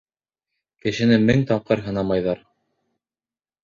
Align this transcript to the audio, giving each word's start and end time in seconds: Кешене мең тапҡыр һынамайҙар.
Кешене 0.85 1.21
мең 1.27 1.45
тапҡыр 1.53 1.87
һынамайҙар. 1.91 2.47